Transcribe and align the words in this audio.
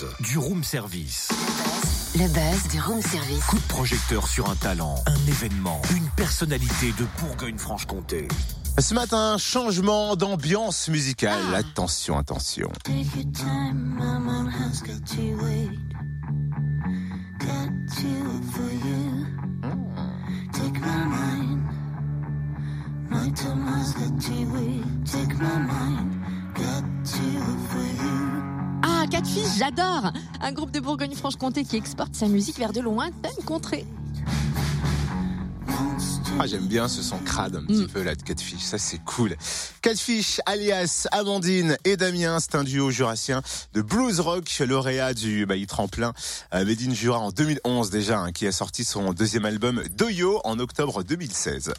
buzz 0.00 0.06
du 0.20 0.38
room 0.38 0.62
service. 0.62 1.28
Le 2.14 2.26
buzz 2.28 2.68
du 2.70 2.80
room 2.80 3.02
service. 3.02 3.44
Coup 3.46 3.56
de 3.56 3.68
projecteur 3.68 4.26
sur 4.26 4.48
un 4.48 4.56
talent, 4.56 4.96
un 5.06 5.28
événement, 5.28 5.80
une 5.96 6.08
personnalité 6.16 6.92
de 6.98 7.06
Bourgogne-Franche-Comté. 7.20 8.28
Ce 8.78 8.94
matin, 8.94 9.36
changement 9.38 10.16
d'ambiance 10.16 10.88
musicale. 10.88 11.54
Attention, 11.54 12.18
attention. 12.18 12.70
Take 12.84 13.06
your 13.16 13.32
time, 13.32 13.96
my 13.98 14.18
mom 14.18 14.50
4 29.10 29.26
fils, 29.26 29.58
j'adore 29.58 30.12
Un 30.40 30.52
groupe 30.52 30.70
de 30.70 30.78
Bourgogne-Franche-Comté 30.78 31.64
qui 31.64 31.76
exporte 31.76 32.14
sa 32.14 32.28
musique 32.28 32.58
vers 32.58 32.72
de 32.72 32.80
lointaines 32.80 33.44
contrées. 33.44 33.84
Ah, 36.38 36.46
j'aime 36.46 36.66
bien 36.66 36.88
ce 36.88 37.02
son 37.02 37.18
crade 37.18 37.56
un 37.56 37.64
petit 37.64 37.82
mm. 37.82 37.88
peu 37.88 38.02
là 38.02 38.14
de 38.14 38.22
Catfish, 38.22 38.62
ça 38.62 38.78
c'est 38.78 39.02
cool. 39.04 39.36
Catfish 39.82 40.40
alias 40.46 41.06
Amandine 41.10 41.76
et 41.84 41.96
Damien, 41.96 42.38
c'est 42.40 42.54
un 42.54 42.64
duo 42.64 42.90
jurassien 42.90 43.42
de 43.74 43.82
blues 43.82 44.20
rock, 44.20 44.48
lauréat 44.60 45.12
du 45.12 45.44
bah, 45.44 45.56
tremplin 45.66 46.14
euh, 46.54 46.64
Médine 46.64 46.94
Jura 46.94 47.18
en 47.18 47.30
2011 47.30 47.90
déjà, 47.90 48.20
hein, 48.20 48.32
qui 48.32 48.46
a 48.46 48.52
sorti 48.52 48.84
son 48.84 49.12
deuxième 49.12 49.44
album 49.44 49.82
Doyo 49.98 50.40
en 50.44 50.58
octobre 50.60 51.02
2016. 51.02 51.74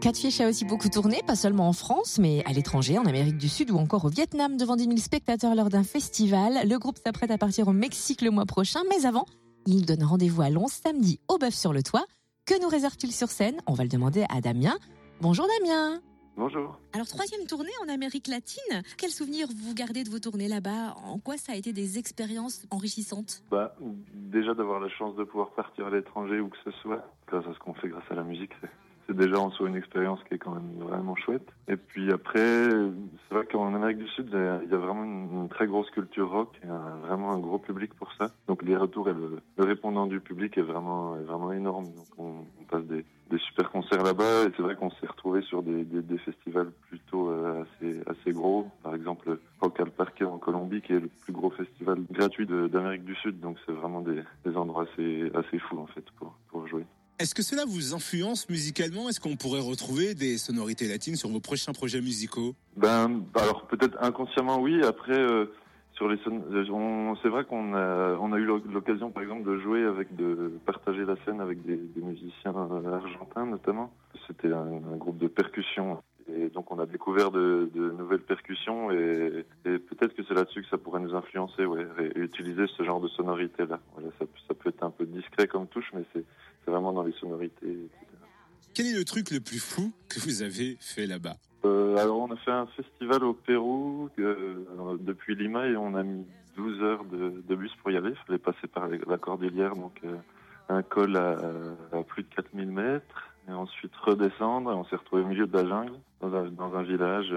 Catfish 0.00 0.40
a 0.40 0.48
aussi 0.48 0.64
beaucoup 0.64 0.88
tourné, 0.88 1.20
pas 1.26 1.36
seulement 1.36 1.68
en 1.68 1.72
France, 1.74 2.18
mais 2.18 2.42
à 2.46 2.52
l'étranger, 2.52 2.98
en 2.98 3.04
Amérique 3.04 3.36
du 3.36 3.48
Sud 3.48 3.70
ou 3.70 3.76
encore 3.76 4.06
au 4.06 4.08
Vietnam 4.08 4.56
devant 4.56 4.76
10 4.76 4.84
000 4.84 4.96
spectateurs 4.96 5.54
lors 5.54 5.68
d'un 5.68 5.84
festival. 5.84 6.66
Le 6.66 6.78
groupe 6.78 6.96
s'apprête 7.04 7.30
à 7.30 7.36
partir 7.36 7.68
au 7.68 7.72
Mexique 7.72 8.22
le 8.22 8.30
mois 8.30 8.46
prochain, 8.46 8.80
mais 8.88 9.04
avant, 9.04 9.26
il 9.66 9.84
donne 9.84 10.02
rendez-vous 10.02 10.40
à 10.40 10.48
Lons 10.48 10.68
samedi 10.68 11.20
au 11.28 11.36
Bœuf 11.36 11.54
sur 11.54 11.72
le 11.74 11.82
Toit. 11.82 12.04
Que 12.46 12.60
nous 12.62 12.68
réserve-t-il 12.68 13.12
sur 13.12 13.28
scène? 13.28 13.56
On 13.66 13.74
va 13.74 13.82
le 13.84 13.90
demander 13.90 14.24
à 14.34 14.40
Damien. 14.40 14.76
Bonjour 15.20 15.46
Damien 15.60 16.00
Bonjour. 16.36 16.78
Alors 16.94 17.06
troisième 17.06 17.44
tournée 17.46 17.68
en 17.84 17.92
Amérique 17.92 18.26
latine. 18.28 18.82
Quels 18.96 19.10
souvenirs 19.10 19.48
vous 19.54 19.74
gardez 19.74 20.04
de 20.04 20.08
vos 20.08 20.20
tournées 20.20 20.48
là-bas? 20.48 20.94
En 21.04 21.18
quoi 21.18 21.36
ça 21.36 21.52
a 21.52 21.56
été 21.56 21.74
des 21.74 21.98
expériences 21.98 22.62
enrichissantes? 22.70 23.42
Bah, 23.50 23.76
déjà 24.14 24.54
d'avoir 24.54 24.80
la 24.80 24.88
chance 24.88 25.14
de 25.16 25.24
pouvoir 25.24 25.50
partir 25.50 25.88
à 25.88 25.90
l'étranger 25.90 26.40
ou 26.40 26.48
que 26.48 26.56
ce 26.64 26.70
soit, 26.80 27.04
grâce 27.26 27.44
à 27.46 27.52
ce 27.52 27.58
qu'on 27.58 27.74
fait 27.74 27.88
grâce 27.88 28.04
à 28.10 28.14
la 28.14 28.22
musique, 28.22 28.52
c'est- 28.62 28.70
c'est 29.10 29.16
déjà 29.16 29.40
en 29.40 29.50
soi 29.50 29.68
une 29.68 29.76
expérience 29.76 30.20
qui 30.28 30.34
est 30.34 30.38
quand 30.38 30.52
même 30.52 30.72
vraiment 30.78 31.16
chouette. 31.16 31.48
Et 31.66 31.76
puis 31.76 32.12
après, 32.12 32.70
c'est 33.28 33.34
vrai 33.34 33.44
qu'en 33.50 33.74
Amérique 33.74 33.98
du 33.98 34.08
Sud, 34.08 34.28
il 34.32 34.70
y 34.70 34.74
a- 34.74 34.78
vraiment 34.78 35.02
une, 35.04 35.48
très 35.48 35.66
grosse 35.66 35.90
culture 35.90 36.30
rock 36.30 36.60
et 36.62 36.68
un- 36.68 36.96
vraiment 37.06 37.32
un 37.32 37.38
gros 37.38 37.58
public 37.58 37.92
pour 37.94 38.12
ça. 38.12 38.28
Donc 38.46 38.62
les 38.62 38.76
retours 38.76 39.08
et 39.08 39.12
le, 39.12 39.40
répondant 39.58 40.06
du 40.06 40.20
public 40.20 40.56
est 40.58 40.62
vraiment, 40.62 41.16
vraiment 41.16 41.52
énorme. 41.52 41.86
Donc 41.86 42.06
on, 42.18 42.44
passe 42.70 42.84
des, 42.84 43.04
super 43.38 43.70
concerts 43.70 44.04
là-bas 44.04 44.44
et 44.44 44.52
c'est 44.56 44.62
vrai 44.62 44.76
qu'on 44.76 44.90
s'est 44.90 45.06
retrouvé 45.06 45.42
sur 45.42 45.62
des, 45.62 45.84
festivals 46.18 46.70
plutôt 46.88 47.30
euh, 47.30 47.64
assez, 48.06 48.32
gros. 48.32 48.68
Par 48.84 48.94
exemple, 48.94 49.38
Rock 49.60 49.80
al 49.80 49.90
Parque 49.90 50.22
en 50.22 50.38
Colombie, 50.38 50.82
qui 50.82 50.92
est 50.92 51.00
le 51.00 51.10
plus 51.24 51.32
gros 51.32 51.50
festival 51.50 51.98
gratuit 52.12 52.46
d'Amérique 52.46 53.04
du 53.04 53.16
Sud. 53.16 53.40
Donc 53.40 53.56
c'est 53.66 53.72
vraiment 53.72 54.02
des, 54.02 54.22
endroits 54.56 54.84
assez, 54.92 55.32
assez 55.34 55.58
fous 55.58 55.78
en 55.78 55.86
fait 55.86 56.04
pour 56.50 56.66
jouer. 56.68 56.84
Est-ce 57.20 57.34
que 57.34 57.42
cela 57.42 57.66
vous 57.66 57.92
influence 57.94 58.48
musicalement? 58.48 59.10
Est-ce 59.10 59.20
qu'on 59.20 59.36
pourrait 59.36 59.60
retrouver 59.60 60.14
des 60.14 60.38
sonorités 60.38 60.88
latines 60.88 61.16
sur 61.16 61.28
vos 61.28 61.38
prochains 61.38 61.74
projets 61.74 62.00
musicaux? 62.00 62.54
Ben, 62.78 63.24
alors 63.34 63.66
peut-être 63.66 63.94
inconsciemment 64.00 64.58
oui. 64.58 64.82
Après, 64.82 65.18
euh, 65.18 65.44
sur 65.92 66.08
les 66.08 66.16
euh, 66.26 67.14
c'est 67.22 67.28
vrai 67.28 67.44
qu'on 67.44 67.74
a, 67.74 68.38
eu 68.38 68.46
l'occasion, 68.72 69.10
par 69.10 69.22
exemple, 69.22 69.42
de 69.42 69.58
jouer 69.58 69.84
avec, 69.84 70.16
de 70.16 70.50
partager 70.64 71.04
la 71.04 71.14
scène 71.26 71.42
avec 71.42 71.62
des, 71.62 71.78
musiciens 71.96 72.54
argentins 72.54 73.44
notamment. 73.44 73.92
C'était 74.26 74.50
un, 74.50 74.80
groupe 74.96 75.18
de 75.18 75.28
percussion. 75.28 76.02
Et 76.34 76.48
donc 76.48 76.70
on 76.70 76.78
a 76.78 76.86
découvert 76.86 77.30
de, 77.30 77.68
nouvelles 77.98 78.22
percussions 78.22 78.92
et, 78.92 79.44
peut-être 79.64 80.14
que 80.14 80.22
c'est 80.26 80.32
là-dessus 80.32 80.62
que 80.62 80.68
ça 80.68 80.78
pourrait 80.78 81.00
nous 81.00 81.14
influencer, 81.14 81.66
ouais, 81.66 81.86
utiliser 82.14 82.64
ce 82.78 82.82
genre 82.82 83.00
de 83.00 83.08
sonorité 83.08 83.66
là. 83.66 83.78
Voilà, 83.94 84.08
ça 84.18 84.54
peut 84.54 84.70
être 84.70 84.84
un 84.84 84.90
peu 84.90 85.04
discret 85.04 85.48
comme 85.48 85.66
touche, 85.66 85.90
mais 85.92 86.04
c'est 86.14 86.24
c'est 86.64 86.70
vraiment 86.70 86.92
dans 86.92 87.02
les 87.02 87.12
sonorités. 87.12 87.66
etc. 87.66 87.88
Quel 88.74 88.86
est 88.86 88.96
le 88.96 89.04
truc 89.04 89.30
le 89.30 89.40
plus 89.40 89.58
fou 89.58 89.92
que 90.08 90.20
vous 90.20 90.42
avez 90.42 90.76
fait 90.80 91.06
là-bas 91.06 91.36
Euh, 91.64 91.96
alors 91.96 92.18
on 92.20 92.30
a 92.30 92.36
fait 92.36 92.50
un 92.52 92.66
festival 92.66 93.24
au 93.24 93.34
Pérou 93.34 94.08
euh, 94.18 94.64
depuis 95.00 95.34
Lima 95.34 95.66
et 95.66 95.76
on 95.76 95.94
a 95.94 96.02
mis 96.02 96.24
12 96.56 96.82
heures 96.82 97.04
de, 97.04 97.42
de 97.46 97.54
bus 97.56 97.72
pour 97.82 97.90
y 97.90 97.96
aller. 97.96 98.10
Il 98.10 98.26
fallait 98.26 98.38
passer 98.38 98.66
par 98.68 98.88
la 98.88 99.18
cordillère, 99.18 99.74
donc 99.74 99.98
euh, 100.04 100.14
un 100.68 100.82
col 100.82 101.16
à, 101.16 101.36
à 101.92 102.02
plus 102.04 102.22
de 102.22 102.28
4000 102.34 102.68
mètres 102.70 103.28
et 103.48 103.52
ensuite 103.52 103.94
redescendre. 103.96 104.70
Et 104.70 104.74
on 104.74 104.84
s'est 104.84 104.96
retrouvé 104.96 105.22
au 105.22 105.26
milieu 105.26 105.46
de 105.46 105.56
la 105.56 105.66
jungle 105.66 105.92
dans 106.20 106.32
un, 106.34 106.44
dans 106.50 106.74
un 106.76 106.82
village 106.82 107.34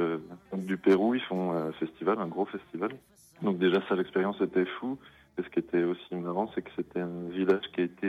du 0.54 0.78
Pérou. 0.78 1.16
Ils 1.16 1.22
font 1.22 1.52
un 1.52 1.72
festival, 1.74 2.20
un 2.20 2.28
gros 2.28 2.46
festival. 2.46 2.92
Donc 3.42 3.58
déjà 3.58 3.82
ça 3.90 3.96
l'expérience 3.96 4.40
était 4.42 4.66
fou. 4.80 4.98
Et 5.38 5.44
ce 5.44 5.50
qui 5.50 5.60
était 5.60 5.84
aussi 5.84 6.14
marrant, 6.16 6.50
c'est 6.54 6.62
que 6.62 6.70
c'était 6.76 7.00
un 7.02 7.28
village 7.32 7.66
qui 7.74 7.82
a 7.82 7.84
été 7.86 8.08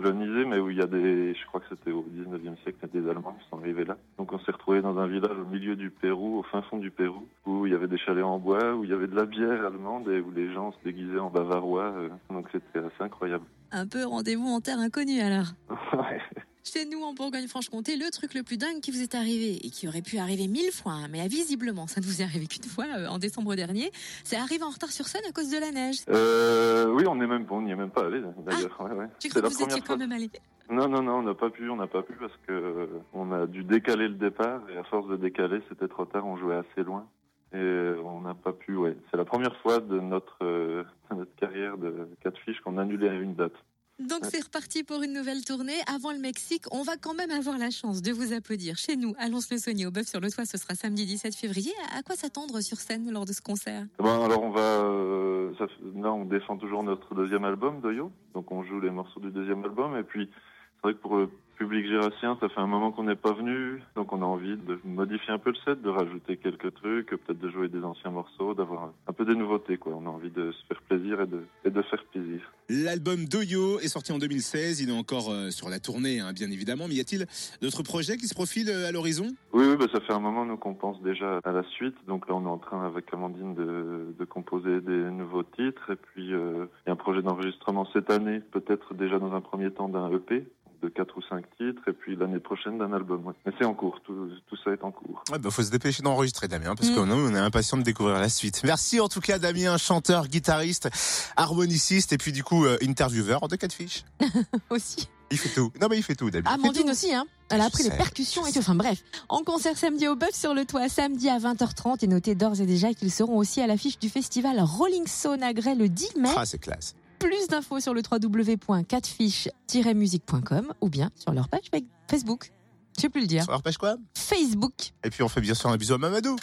colonisé, 0.00 0.44
mais 0.44 0.58
où 0.58 0.70
il 0.70 0.78
y 0.78 0.82
a 0.82 0.86
des, 0.86 1.34
je 1.34 1.46
crois 1.46 1.60
que 1.60 1.66
c'était 1.68 1.90
au 1.90 2.02
19e 2.02 2.56
siècle, 2.62 2.78
il 2.82 2.94
y 2.94 2.98
a 2.98 3.02
des 3.02 3.10
Allemands 3.10 3.36
qui 3.40 3.48
sont 3.48 3.58
arrivés 3.58 3.84
là. 3.84 3.96
Donc 4.18 4.32
on 4.32 4.38
s'est 4.40 4.52
retrouvé 4.52 4.80
dans 4.80 4.98
un 4.98 5.06
village 5.06 5.36
au 5.38 5.44
milieu 5.44 5.76
du 5.76 5.90
Pérou, 5.90 6.38
au 6.38 6.42
fin 6.44 6.62
fond 6.62 6.78
du 6.78 6.90
Pérou, 6.90 7.26
où 7.46 7.66
il 7.66 7.72
y 7.72 7.74
avait 7.74 7.88
des 7.88 7.98
chalets 7.98 8.24
en 8.24 8.38
bois, 8.38 8.74
où 8.74 8.84
il 8.84 8.90
y 8.90 8.92
avait 8.92 9.06
de 9.08 9.16
la 9.16 9.24
bière 9.26 9.66
allemande 9.66 10.08
et 10.08 10.20
où 10.20 10.30
les 10.30 10.52
gens 10.52 10.72
se 10.72 10.78
déguisaient 10.84 11.18
en 11.18 11.30
bavarois. 11.30 11.92
euh, 11.96 12.08
donc 12.30 12.46
c'était 12.52 12.78
assez 12.78 13.00
incroyable. 13.02 13.44
Un 13.72 13.86
peu 13.86 14.04
rendez-vous 14.04 14.48
en 14.48 14.60
terre 14.60 14.78
inconnue 14.78 15.20
alors. 15.20 15.52
Chez 16.70 16.84
nous, 16.84 17.02
en 17.02 17.14
Bourgogne-Franche-Comté, 17.14 17.96
le 17.96 18.10
truc 18.10 18.34
le 18.34 18.42
plus 18.42 18.58
dingue 18.58 18.80
qui 18.80 18.90
vous 18.90 19.00
est 19.00 19.14
arrivé 19.14 19.54
et 19.64 19.70
qui 19.70 19.88
aurait 19.88 20.02
pu 20.02 20.18
arriver 20.18 20.48
mille 20.48 20.70
fois, 20.70 20.92
hein, 20.92 21.08
mais 21.10 21.26
visiblement, 21.26 21.86
ça 21.86 22.02
ne 22.02 22.04
vous 22.04 22.20
est 22.20 22.24
arrivé 22.24 22.46
qu'une 22.46 22.64
fois 22.64 22.84
euh, 22.94 23.06
en 23.06 23.18
décembre 23.18 23.54
dernier, 23.54 23.90
c'est 24.22 24.36
arriver 24.36 24.64
en 24.64 24.68
retard 24.68 24.90
sur 24.90 25.06
scène 25.06 25.22
à 25.26 25.32
cause 25.32 25.50
de 25.50 25.58
la 25.58 25.70
neige. 25.70 25.96
Euh, 26.10 26.88
oui, 26.90 27.06
on 27.06 27.14
n'est 27.14 27.26
même, 27.26 27.46
on 27.48 27.62
n'y 27.62 27.70
est 27.70 27.76
même 27.76 27.88
pas 27.90 28.04
allé 28.06 28.20
d'ailleurs. 28.44 28.78
ouais, 28.82 28.90
ouais. 28.92 29.06
J'ai 29.18 29.30
C'est 29.30 29.40
cru 29.40 29.40
que 29.40 29.46
vous 29.46 29.62
étiez 29.62 29.78
fois. 29.78 29.86
quand 29.86 29.96
même 29.96 30.12
allé? 30.12 30.30
Non, 30.70 30.88
non, 30.88 31.00
non, 31.02 31.14
on 31.20 31.22
n'a 31.22 31.34
pas 31.34 31.48
pu, 31.48 31.70
on 31.70 31.76
n'a 31.76 31.86
pas 31.86 32.02
pu 32.02 32.12
parce 32.20 32.36
que 32.46 32.52
euh, 32.52 32.86
on 33.14 33.32
a 33.32 33.46
dû 33.46 33.64
décaler 33.64 34.08
le 34.08 34.14
départ 34.16 34.60
et 34.68 34.76
à 34.76 34.84
force 34.84 35.08
de 35.08 35.16
décaler, 35.16 35.60
c'était 35.70 35.88
trop 35.88 36.04
tard, 36.04 36.26
on 36.26 36.36
jouait 36.36 36.56
assez 36.56 36.82
loin 36.84 37.06
et 37.54 37.92
on 38.04 38.20
n'a 38.20 38.34
pas 38.34 38.52
pu. 38.52 38.76
Ouais, 38.76 38.94
c'est 39.10 39.16
la 39.16 39.24
première 39.24 39.56
fois 39.62 39.80
de 39.80 39.98
notre 40.00 40.36
euh, 40.42 40.84
de 41.10 41.16
notre 41.16 41.34
carrière 41.36 41.78
de 41.78 42.10
quatre 42.22 42.38
fiches 42.40 42.60
qu'on 42.60 42.76
annulait 42.76 43.16
une 43.16 43.34
date. 43.34 43.54
Donc 43.98 44.24
c'est 44.26 44.44
reparti 44.44 44.84
pour 44.84 45.02
une 45.02 45.12
nouvelle 45.12 45.44
tournée. 45.44 45.74
Avant 45.92 46.12
le 46.12 46.18
Mexique, 46.18 46.64
on 46.70 46.82
va 46.82 46.96
quand 46.96 47.14
même 47.14 47.32
avoir 47.32 47.58
la 47.58 47.70
chance 47.70 48.00
de 48.00 48.12
vous 48.12 48.32
applaudir 48.32 48.76
chez 48.76 48.94
nous, 48.94 49.12
à 49.18 49.28
Lons-le-Saunier, 49.28 49.86
au 49.86 49.90
Bœuf 49.90 50.06
sur 50.06 50.20
le 50.20 50.30
Toit. 50.30 50.44
Ce 50.44 50.56
sera 50.56 50.76
samedi 50.76 51.04
17 51.04 51.34
février. 51.34 51.72
À 51.96 52.02
quoi 52.02 52.14
s'attendre 52.14 52.60
sur 52.60 52.76
scène 52.76 53.10
lors 53.10 53.24
de 53.24 53.32
ce 53.32 53.42
concert? 53.42 53.86
Bon, 53.98 54.22
alors 54.24 54.44
on 54.44 54.50
va, 54.50 54.60
euh, 54.60 55.50
ça, 55.58 55.66
là 55.96 56.12
on 56.12 56.24
défend 56.24 56.56
toujours 56.56 56.84
notre 56.84 57.12
deuxième 57.16 57.44
album, 57.44 57.80
Doyo. 57.80 58.12
Donc 58.34 58.52
on 58.52 58.62
joue 58.62 58.78
les 58.78 58.90
morceaux 58.90 59.18
du 59.18 59.30
deuxième 59.30 59.64
album 59.64 59.96
et 59.96 60.04
puis 60.04 60.30
c'est 60.30 60.82
vrai 60.82 60.94
que 60.94 61.00
pour 61.00 61.16
le 61.16 61.28
public 61.58 61.86
gérassien, 61.88 62.38
ça 62.40 62.48
fait 62.48 62.60
un 62.60 62.66
moment 62.66 62.92
qu'on 62.92 63.02
n'est 63.02 63.16
pas 63.16 63.32
venu, 63.32 63.82
donc 63.96 64.12
on 64.12 64.22
a 64.22 64.24
envie 64.24 64.56
de 64.56 64.78
modifier 64.84 65.32
un 65.32 65.38
peu 65.38 65.50
le 65.50 65.56
set, 65.64 65.82
de 65.82 65.88
rajouter 65.88 66.36
quelques 66.36 66.72
trucs, 66.74 67.08
peut-être 67.08 67.40
de 67.40 67.50
jouer 67.50 67.68
des 67.68 67.82
anciens 67.82 68.10
morceaux, 68.10 68.54
d'avoir 68.54 68.92
un 69.06 69.12
peu 69.12 69.24
des 69.24 69.34
nouveautés 69.34 69.76
quoi. 69.76 69.92
On 69.96 70.06
a 70.06 70.08
envie 70.08 70.30
de 70.30 70.52
se 70.52 70.66
faire 70.66 70.80
plaisir 70.82 71.20
et 71.20 71.26
de, 71.26 71.42
et 71.64 71.70
de 71.70 71.82
faire 71.82 72.04
plaisir. 72.12 72.40
L'album 72.68 73.24
Doyo 73.24 73.80
est 73.80 73.88
sorti 73.88 74.12
en 74.12 74.18
2016, 74.18 74.80
il 74.80 74.90
est 74.90 74.98
encore 74.98 75.30
euh, 75.30 75.50
sur 75.50 75.68
la 75.68 75.80
tournée 75.80 76.20
hein, 76.20 76.32
bien 76.32 76.50
évidemment, 76.50 76.86
mais 76.88 76.94
y 76.94 77.00
a-t-il 77.00 77.26
d'autres 77.60 77.82
projets 77.82 78.16
qui 78.16 78.28
se 78.28 78.34
profilent 78.34 78.70
euh, 78.70 78.88
à 78.88 78.92
l'horizon? 78.92 79.26
Oui, 79.52 79.64
oui, 79.68 79.76
bah, 79.76 79.86
ça 79.92 80.00
fait 80.00 80.12
un 80.12 80.20
moment 80.20 80.44
nous 80.44 80.56
qu'on 80.56 80.74
pense 80.74 81.02
déjà 81.02 81.40
à 81.42 81.52
la 81.52 81.64
suite. 81.64 81.96
Donc 82.06 82.28
là, 82.28 82.34
on 82.36 82.44
est 82.44 82.48
en 82.48 82.58
train 82.58 82.86
avec 82.86 83.12
Amandine 83.12 83.54
de, 83.54 84.14
de 84.16 84.24
composer 84.24 84.80
des 84.80 85.10
nouveaux 85.10 85.42
titres. 85.42 85.90
Et 85.90 85.96
puis, 85.96 86.32
euh, 86.32 86.66
il 86.86 86.88
y 86.88 86.90
a 86.90 86.92
un 86.92 86.96
projet 86.96 87.22
d'enregistrement 87.22 87.88
cette 87.92 88.10
année, 88.10 88.40
peut-être 88.52 88.94
déjà 88.94 89.18
dans 89.18 89.32
un 89.32 89.40
premier 89.40 89.70
temps 89.70 89.88
d'un 89.88 90.10
EP 90.12 90.46
de 90.88 90.94
quatre 90.94 91.16
ou 91.16 91.22
cinq 91.28 91.44
titres. 91.56 91.82
Et 91.88 91.92
puis 91.92 92.16
l'année 92.16 92.40
prochaine 92.40 92.78
d'un 92.78 92.92
album. 92.92 93.26
ouais. 93.26 93.34
Mais 93.46 93.52
c'est 93.58 93.64
en 93.64 93.74
cours, 93.74 94.00
tout, 94.04 94.30
tout 94.48 94.56
ça 94.64 94.70
est 94.72 94.82
en 94.82 94.90
cours. 94.90 95.22
Ouais, 95.30 95.38
bah, 95.38 95.50
faut 95.50 95.62
se 95.62 95.70
dépêcher 95.70 96.02
d'enregistrer 96.02 96.48
Damien 96.48 96.74
parce 96.74 96.90
Mm. 96.90 96.94
que 96.94 97.00
nous 97.00 97.14
on 97.30 97.34
est 97.34 97.38
impatient 97.38 97.76
de 97.76 97.82
découvrir 97.82 98.18
la 98.18 98.28
suite. 98.28 98.62
Merci 98.64 99.00
en 99.00 99.08
tout 99.08 99.20
cas 99.20 99.38
Damien, 99.38 99.76
chanteur, 99.78 100.26
guitariste, 100.28 100.88
harmoniciste 101.36 102.12
et 102.12 102.18
puis 102.18 102.32
du 102.32 102.42
coup 102.44 102.64
euh, 102.64 102.76
intervieweur 102.82 103.48
de 103.48 103.56
Catfish. 103.56 104.04
Aussi. 104.70 105.08
Il 105.30 105.36
fait 105.38 105.50
tout. 105.54 105.70
Non 105.80 105.88
mais 105.90 105.98
il 105.98 106.02
fait 106.02 106.14
tout 106.14 106.30
Damien. 106.30 106.48
Il 106.50 106.54
Amandine 106.60 106.84
tout. 106.84 106.90
aussi, 106.90 107.12
hein. 107.14 107.26
Elle 107.50 107.60
a 107.60 107.64
appris 107.66 107.82
les 107.82 107.90
percussions 107.90 108.46
et 108.46 108.52
tout. 108.52 108.58
Enfin 108.60 108.74
bref, 108.74 109.02
en 109.28 109.42
concert 109.42 109.76
samedi 109.76 110.08
au 110.08 110.16
Bœuf 110.16 110.34
sur 110.34 110.54
le 110.54 110.64
Toit, 110.64 110.88
samedi 110.88 111.28
à 111.28 111.38
20h30. 111.38 112.02
Et 112.02 112.06
notez 112.06 112.34
d'ores 112.34 112.60
et 112.60 112.66
déjà 112.66 112.94
qu'ils 112.94 113.12
seront 113.12 113.36
aussi 113.36 113.60
à 113.60 113.66
l'affiche 113.66 113.98
du 113.98 114.08
festival 114.08 114.58
Rolling 114.60 115.06
Stone 115.06 115.42
à 115.42 115.52
Grès 115.52 115.74
le 115.74 115.88
10 115.90 116.16
mai. 116.16 116.30
Ah 116.36 116.46
c'est 116.46 116.58
classe. 116.58 116.94
Plus 117.18 117.48
d'infos 117.48 117.80
sur 117.80 117.94
le 117.94 118.02
www.catfish-musique.com 118.08 120.72
ou 120.80 120.88
bien 120.88 121.10
sur 121.16 121.32
leur 121.32 121.48
page 121.48 121.64
Facebook. 122.08 122.52
Je 122.96 123.02
sais 123.02 123.08
plus 123.08 123.22
le 123.22 123.26
dire. 123.26 123.42
Sur 123.42 123.50
leur 123.52 123.62
page 123.62 123.78
quoi? 123.78 123.96
Facebook. 124.14 124.92
Et 125.04 125.10
puis 125.10 125.22
on 125.22 125.28
fait 125.28 125.40
bien 125.40 125.54
sûr 125.54 125.70
un 125.70 125.76
bisou 125.76 125.94
à 125.94 125.98
Mamadou. 125.98 126.36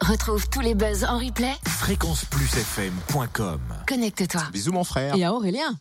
Retrouve 0.00 0.48
tous 0.50 0.60
les 0.60 0.74
buzz 0.74 1.04
en 1.04 1.18
replay. 1.18 1.54
Fréquenceplusfm.com 1.66 3.60
Connecte-toi. 3.88 4.42
Bisous 4.52 4.72
mon 4.72 4.84
frère. 4.84 5.14
Et 5.14 5.24
à 5.24 5.32
Aurélien. 5.32 5.72